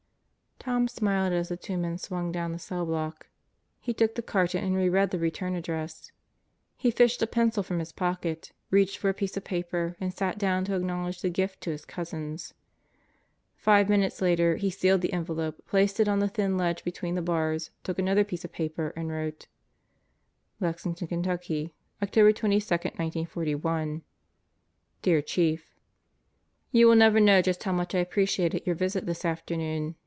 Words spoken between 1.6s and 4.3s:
men swung down the cell block. He took the